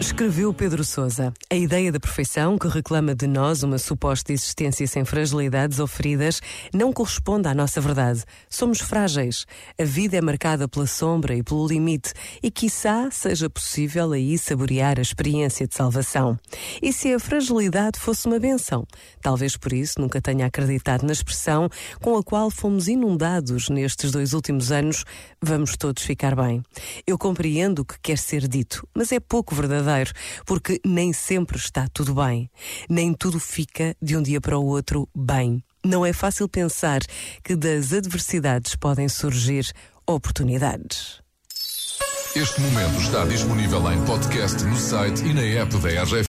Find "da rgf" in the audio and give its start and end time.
45.78-46.26